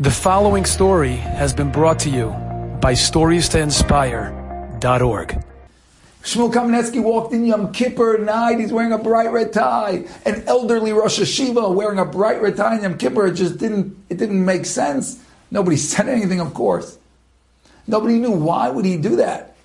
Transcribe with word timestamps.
The 0.00 0.12
following 0.12 0.64
story 0.64 1.16
has 1.16 1.52
been 1.52 1.72
brought 1.72 1.98
to 2.00 2.08
you 2.08 2.28
by 2.80 2.92
StoriesToInspire.org. 2.92 5.44
Shmuel 6.22 6.52
Kamenetsky 6.52 7.02
walked 7.02 7.34
in 7.34 7.44
Yom 7.44 7.72
Kippur 7.72 8.18
night. 8.18 8.60
He's 8.60 8.72
wearing 8.72 8.92
a 8.92 8.98
bright 8.98 9.32
red 9.32 9.52
tie. 9.52 10.04
An 10.24 10.44
elderly 10.46 10.92
Rosh 10.92 11.18
Hayeshiva 11.18 11.74
wearing 11.74 11.98
a 11.98 12.04
bright 12.04 12.40
red 12.40 12.56
tie 12.56 12.76
in 12.76 12.84
Yom 12.84 12.96
Kippur. 12.96 13.26
It 13.26 13.34
just 13.34 13.58
didn't. 13.58 13.96
It 14.08 14.18
didn't 14.18 14.44
make 14.44 14.66
sense. 14.66 15.20
Nobody 15.50 15.76
said 15.76 16.08
anything, 16.08 16.38
of 16.38 16.54
course. 16.54 16.96
Nobody 17.88 18.20
knew 18.20 18.30
why 18.30 18.70
would 18.70 18.84
he 18.84 18.98
do 18.98 19.16
that. 19.16 19.56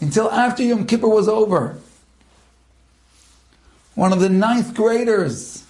Until 0.00 0.28
after 0.28 0.64
Yom 0.64 0.88
Kippur 0.88 1.06
was 1.06 1.28
over, 1.28 1.78
one 3.94 4.12
of 4.12 4.18
the 4.18 4.28
ninth 4.28 4.74
graders 4.74 5.62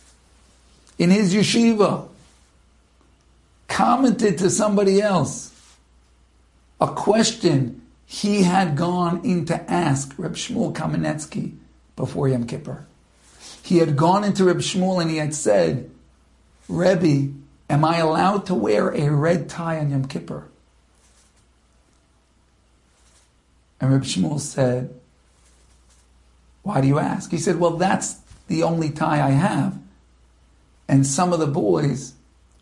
in 0.99 1.11
his 1.11 1.35
yeshiva 1.35 2.09
commented 3.85 4.39
to 4.39 4.48
somebody 4.48 5.03
else 5.03 5.53
a 6.81 6.86
question 6.86 7.82
he 8.07 8.43
had 8.43 8.79
gone 8.79 9.22
in 9.25 9.45
to 9.45 9.71
ask 9.71 10.14
Reb 10.17 10.36
Shmuel 10.36 10.72
Kamenetsky 10.72 11.54
before 11.95 12.26
Yom 12.26 12.46
Kippur. 12.46 12.86
He 13.62 13.79
had 13.79 13.95
gone 13.95 14.25
into 14.25 14.45
Reb 14.45 14.61
Shmuel 14.61 15.03
and 15.03 15.11
he 15.11 15.18
had 15.18 15.35
said, 15.35 15.90
Rebbe, 16.67 17.35
am 17.68 17.85
I 17.85 17.99
allowed 17.99 18.46
to 18.46 18.54
wear 18.54 18.89
a 18.89 19.11
red 19.11 19.50
tie 19.50 19.79
on 19.79 19.90
Yom 19.90 20.07
Kippur? 20.07 20.48
And 23.82 23.93
Reb 23.93 24.04
Shmuel 24.04 24.40
said, 24.40 24.98
Why 26.62 26.81
do 26.81 26.89
you 26.89 26.98
ask? 26.98 27.31
He 27.31 27.39
said, 27.39 27.61
Well, 27.61 27.76
that's 27.76 28.17
the 28.48 28.62
only 28.62 28.89
tie 28.89 29.21
I 29.21 29.32
have. 29.32 29.79
And 30.89 31.07
some 31.07 31.35
of 31.35 31.39
the 31.39 31.46
boys 31.46 32.14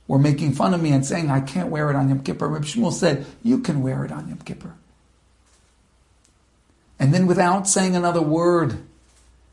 were 0.06 0.18
making 0.18 0.52
fun 0.52 0.74
of 0.74 0.82
me 0.82 0.92
and 0.92 1.04
saying 1.04 1.30
I 1.30 1.40
can't 1.40 1.68
wear 1.68 1.90
it 1.90 1.96
on 1.96 2.08
Yom 2.08 2.22
Kippur. 2.22 2.48
Reb 2.48 2.64
Shmuel 2.64 2.92
said, 2.92 3.24
You 3.42 3.58
can 3.58 3.82
wear 3.82 4.04
it 4.04 4.12
on 4.12 4.28
Yom 4.28 4.38
Kippur. 4.38 4.74
And 6.98 7.12
then, 7.12 7.26
without 7.26 7.66
saying 7.66 7.96
another 7.96 8.22
word, 8.22 8.78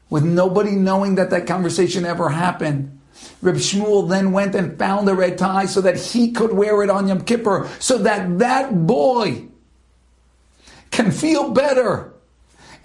with 0.09 0.23
nobody 0.23 0.72
knowing 0.72 1.16
that 1.16 1.30
that 1.30 1.47
conversation 1.47 2.05
ever 2.05 2.30
happened, 2.30 3.00
Reb 3.42 3.55
Shmuel 3.55 4.09
then 4.09 4.31
went 4.31 4.55
and 4.55 4.77
found 4.77 5.08
a 5.09 5.16
red 5.16 5.38
tie 5.38 5.66
so 5.66 5.81
that 5.81 6.00
he 6.00 6.31
could 6.31 6.53
wear 6.53 6.83
it 6.83 6.89
on 6.89 7.08
Yom 7.08 7.22
Kippur, 7.22 7.70
so 7.80 7.97
that 8.00 8.39
that 8.39 8.86
boy 8.86 9.47
can 10.92 11.11
feel 11.11 11.52
better 11.52 12.14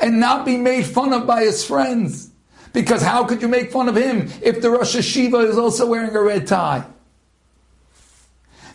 and 0.00 0.20
not 0.20 0.44
be 0.44 0.56
made 0.56 0.86
fun 0.86 1.12
of 1.12 1.26
by 1.26 1.42
his 1.42 1.64
friends. 1.64 2.30
Because 2.72 3.02
how 3.02 3.24
could 3.24 3.40
you 3.40 3.48
make 3.48 3.70
fun 3.70 3.88
of 3.88 3.96
him 3.96 4.30
if 4.42 4.60
the 4.60 4.70
Rosh 4.70 4.96
Hayeshiva 4.96 5.48
is 5.48 5.56
also 5.56 5.86
wearing 5.86 6.14
a 6.14 6.20
red 6.20 6.46
tie? 6.46 6.84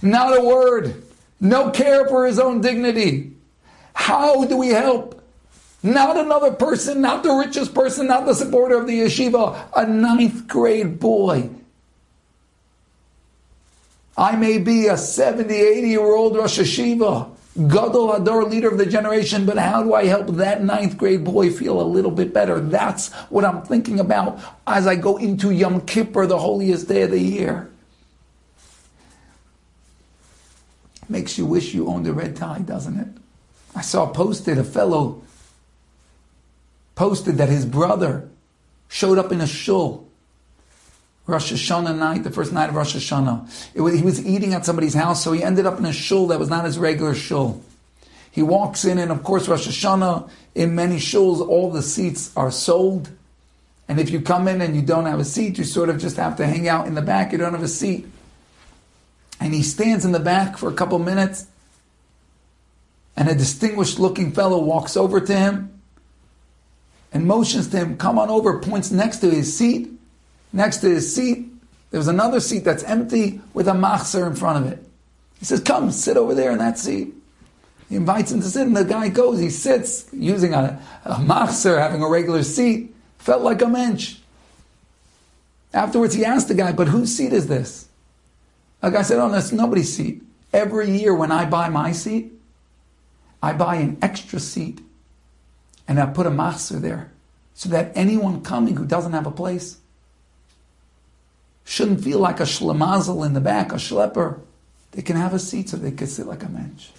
Not 0.02 0.38
a 0.38 0.42
word. 0.42 1.04
No 1.40 1.72
care 1.72 2.08
for 2.08 2.26
his 2.26 2.40
own 2.40 2.62
dignity. 2.62 3.34
How 3.94 4.46
do 4.46 4.58
we 4.58 4.70
help? 4.70 5.22
Not 5.82 6.18
another 6.18 6.52
person, 6.52 7.02
not 7.02 7.24
the 7.24 7.34
richest 7.34 7.74
person, 7.74 8.08
not 8.08 8.26
the 8.26 8.34
supporter 8.34 8.76
of 8.78 8.88
the 8.88 9.00
yeshiva, 9.02 9.70
a 9.76 9.88
ninth 9.88 10.48
grade 10.48 11.00
boy. 11.00 11.50
I 14.18 14.36
may 14.36 14.58
be 14.58 14.88
a 14.88 14.98
70, 14.98 15.54
80 15.54 15.88
year 15.88 16.02
old 16.02 16.36
Rosh 16.36 16.60
Hayeshiva, 16.60 17.30
Gadol 17.56 18.10
Hador, 18.10 18.50
leader 18.50 18.68
of 18.70 18.78
the 18.78 18.86
generation, 18.86 19.46
but 19.46 19.58
how 19.58 19.82
do 19.82 19.94
I 19.94 20.06
help 20.06 20.28
that 20.36 20.62
ninth 20.62 20.98
grade 20.98 21.24
boy 21.24 21.52
feel 21.52 21.80
a 21.80 21.84
little 21.84 22.12
bit 22.12 22.34
better? 22.34 22.60
That's 22.60 23.14
what 23.30 23.46
I'm 23.46 23.62
thinking 23.62 24.02
about 24.02 24.40
as 24.68 24.88
I 24.88 24.96
go 24.96 25.16
into 25.16 25.52
Yom 25.52 25.82
Kippur, 25.82 26.26
the 26.26 26.38
holiest 26.38 26.90
day 26.90 27.04
of 27.04 27.12
the 27.12 27.20
year. 27.20 27.69
Makes 31.10 31.38
you 31.38 31.46
wish 31.46 31.74
you 31.74 31.88
owned 31.88 32.08
a 32.08 32.14
red 32.14 32.36
tie, 32.36 32.60
doesn't 32.60 33.00
it? 33.00 33.08
I 33.76 33.82
saw 33.82 34.08
posted, 34.08 34.58
a 34.58 34.64
fellow 34.64 35.22
posted 36.96 37.38
that 37.38 37.50
his 37.50 37.66
brother 37.66 38.30
showed 38.88 39.18
up 39.18 39.32
in 39.32 39.42
a 39.42 39.48
shul. 39.48 40.08
Rosh 41.26 41.54
Hashanah 41.54 41.98
night, 41.98 42.24
the 42.24 42.32
first 42.32 42.52
night 42.52 42.70
of 42.70 42.76
Rosh 42.76 42.96
Hashanah. 42.96 43.76
Was, 43.76 43.94
he 43.94 44.02
was 44.04 44.26
eating 44.26 44.54
at 44.54 44.66
somebody's 44.66 44.96
house, 44.96 45.24
so 45.24 45.32
he 45.32 45.44
ended 45.44 45.66
up 45.66 45.78
in 45.78 45.86
a 45.86 45.94
shul 45.94 46.28
that 46.28 46.40
was 46.40 46.50
not 46.50 46.66
his 46.66 46.78
regular 46.78 47.16
shul. 47.16 47.64
He 48.32 48.42
walks 48.42 48.86
in, 48.86 48.98
and 48.98 49.12
of 49.12 49.24
course, 49.24 49.48
Rosh 49.48 49.68
Hashanah, 49.68 50.30
in 50.56 50.76
many 50.76 50.98
shuls, 50.98 51.40
all 51.48 51.72
the 51.72 51.82
seats 51.82 52.36
are 52.36 52.52
sold. 52.52 53.10
And 53.88 54.00
if 54.00 54.10
you 54.10 54.22
come 54.22 54.48
in 54.48 54.62
and 54.62 54.76
you 54.76 54.82
don't 54.82 55.06
have 55.06 55.20
a 55.20 55.26
seat, 55.26 55.58
you 55.58 55.64
sort 55.64 55.90
of 55.90 56.00
just 56.00 56.18
have 56.18 56.36
to 56.38 56.46
hang 56.46 56.68
out 56.68 56.86
in 56.86 56.96
the 56.96 57.02
back. 57.02 57.32
You 57.32 57.38
don't 57.38 57.54
have 57.54 57.64
a 57.64 57.68
seat. 57.68 58.08
And 59.40 59.54
he 59.54 59.64
stands 59.64 60.06
in 60.06 60.12
the 60.12 60.20
back 60.20 60.58
for 60.58 60.70
a 60.70 60.74
couple 60.74 61.00
minutes, 61.00 61.48
and 63.16 63.30
a 63.30 63.36
distinguished 63.36 64.00
looking 64.00 64.32
fellow 64.32 64.60
walks 64.60 64.96
over 64.96 65.20
to 65.20 65.34
him 65.34 65.80
and 67.12 67.26
motions 67.26 67.68
to 67.70 67.78
him, 67.78 67.98
Come 67.98 68.20
on 68.20 68.30
over, 68.30 68.60
points 68.60 68.92
next 68.92 69.18
to 69.20 69.30
his 69.30 69.56
seat. 69.56 69.90
Next 70.52 70.78
to 70.78 70.90
his 70.90 71.14
seat, 71.14 71.48
there's 71.92 72.08
another 72.08 72.40
seat 72.40 72.64
that's 72.64 72.84
empty 72.84 73.42
with 73.54 73.68
a 73.68 73.74
machzer 73.74 74.28
in 74.28 74.36
front 74.36 74.66
of 74.66 74.72
it. 74.72 74.84
He 75.40 75.46
says, 75.46 75.62
Come, 75.62 75.92
sit 75.92 76.18
over 76.18 76.34
there 76.34 76.52
in 76.52 76.60
that 76.60 76.78
seat. 76.78 77.14
He 77.88 77.96
invites 77.96 78.32
him 78.32 78.42
to 78.42 78.48
sit, 78.48 78.68
and 78.68 78.78
the 78.78 78.86
guy 78.86 79.10
goes. 79.10 79.40
He 79.40 79.50
sits, 79.50 80.08
using 80.14 80.54
a, 80.54 80.82
a 81.06 81.16
machzer, 81.16 81.80
having 81.80 82.04
a 82.04 82.10
regular 82.10 82.44
seat. 82.44 82.96
Felt 83.18 83.42
like 83.42 83.62
a 83.62 83.68
mensch. 83.68 84.18
Afterwards, 85.74 86.14
he 86.14 86.26
asked 86.26 86.48
the 86.48 86.54
guy, 86.54 86.72
But 86.72 86.88
whose 86.88 87.16
seat 87.16 87.34
is 87.34 87.48
this? 87.48 87.89
Like 88.82 88.96
I 88.96 89.02
said, 89.02 89.20
oh, 89.20 89.30
that's 89.30 89.52
nobody's 89.52 89.96
seat. 89.96 90.22
Every 90.54 90.90
year 90.90 91.14
when 91.14 91.32
I 91.32 91.46
buy 91.46 91.70
my 91.70 91.92
seat, 91.92 92.34
I 93.42 93.54
buy 93.54 93.76
an 93.76 93.98
extra 94.02 94.40
seat 94.40 94.82
and 95.88 96.00
I 96.00 96.06
put 96.06 96.28
a 96.28 96.32
machzer 96.32 96.82
there 96.82 97.12
so 97.54 97.70
that 97.70 97.92
anyone 97.96 98.42
coming 98.42 98.76
who 98.76 98.86
doesn't 98.86 99.14
have 99.14 99.28
a 99.28 99.32
place 99.32 99.78
shouldn't 101.66 102.04
feel 102.04 102.20
like 102.20 102.40
a 102.40 102.44
shlemazel 102.44 103.26
in 103.26 103.34
the 103.34 103.42
back, 103.42 103.72
a 103.72 103.76
schlepper. 103.76 104.40
They 104.92 105.02
can 105.02 105.16
have 105.16 105.34
a 105.34 105.40
seat 105.40 105.70
so 105.70 105.78
they 105.78 105.92
can 105.92 106.08
sit 106.08 106.26
like 106.26 106.44
a 106.44 106.50
mensch. 106.50 106.90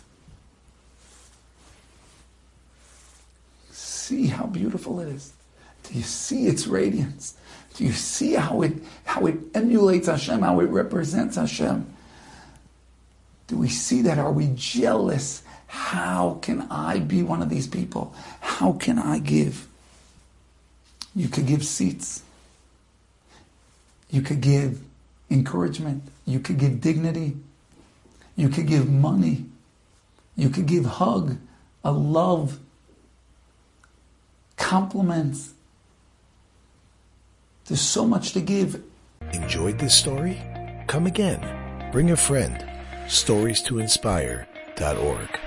See 3.73 4.27
how 4.27 4.47
beautiful 4.47 5.01
it 5.01 5.09
is. 5.09 5.33
Do 5.91 5.99
you 5.99 6.05
see 6.05 6.47
its 6.47 6.67
radiance? 6.67 7.37
Do 7.75 7.85
you 7.85 7.93
see 7.93 8.35
how 8.35 8.63
it 8.63 8.75
how 9.05 9.27
it 9.27 9.39
emulates 9.55 10.07
Hashem, 10.07 10.41
how 10.43 10.61
it 10.61 10.69
represents 10.71 11.37
Hashem? 11.37 11.87
Do 13.49 13.57
we 13.57 13.69
see 13.69 14.03
that? 14.03 14.19
Are 14.19 14.31
we 14.31 14.53
jealous? 14.55 15.43
How 15.67 16.39
can 16.43 16.63
I 16.71 16.99
be 17.01 17.23
one 17.23 17.43
of 17.43 17.49
these 17.49 17.67
people? 17.67 18.15
How 18.41 18.73
can 18.73 18.99
I 18.99 19.19
give? 19.19 19.67
You 21.15 21.29
could 21.29 21.47
give 21.47 21.65
seats. 21.65 22.23
You 24.11 24.23
could 24.23 24.41
give 24.41 24.81
encouragement. 25.29 26.05
You 26.27 26.41
could 26.41 26.59
give 26.59 26.81
dignity. 26.81 27.37
You 28.37 28.49
could 28.49 28.67
give 28.67 28.89
money. 28.89 29.47
You 30.37 30.51
could 30.51 30.67
give 30.67 30.85
hug, 30.85 31.39
a 31.85 31.93
love, 31.93 32.59
compliments. 34.57 35.55
There's 37.71 37.81
so 37.81 38.05
much 38.05 38.33
to 38.33 38.41
give. 38.41 38.83
Enjoyed 39.33 39.79
this 39.79 39.95
story? 39.95 40.43
Come 40.89 41.07
again. 41.07 41.41
Bring 41.93 42.11
a 42.11 42.17
friend. 42.17 42.69
Stories 43.07 43.63
to 43.63 43.79
inspire.org. 43.79 45.39